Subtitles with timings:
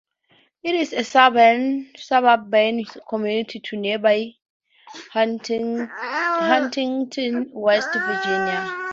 [0.63, 4.31] It is a suburban community to nearby
[5.11, 5.89] Huntington,
[7.53, 8.87] West Virginia.